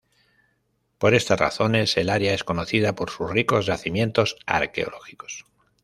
Por 0.97 1.13
esas 1.13 1.39
razones, 1.39 1.95
el 1.95 2.09
área 2.09 2.33
es 2.33 2.43
conocida 2.43 2.95
por 2.95 3.11
sus 3.11 3.29
ricos 3.29 3.67
yacimientos 3.67 4.35
arqueológicos. 4.47 5.45